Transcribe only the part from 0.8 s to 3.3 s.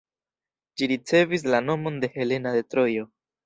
Ĝi ricevis la nomon de Helena de Trojo.